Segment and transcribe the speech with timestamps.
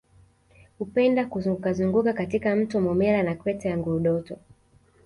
[0.79, 4.37] Hupenda kuzungukazunguka katika mto Momella na Kreta ya Ngurudoto